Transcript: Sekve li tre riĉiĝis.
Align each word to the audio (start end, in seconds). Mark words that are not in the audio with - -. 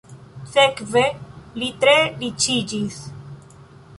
Sekve 0.53 1.03
li 1.63 1.69
tre 1.85 1.93
riĉiĝis. 2.23 2.99